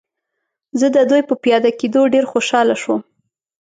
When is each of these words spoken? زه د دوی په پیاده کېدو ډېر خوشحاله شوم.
زه 0.79 0.87
د 0.95 0.97
دوی 1.09 1.21
په 1.29 1.33
پیاده 1.43 1.71
کېدو 1.79 2.01
ډېر 2.13 2.25
خوشحاله 2.31 2.75
شوم. 2.81 3.01